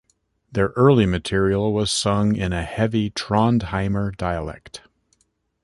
[0.51, 4.81] Their early material was sung in a heavy Trondheimer dialect.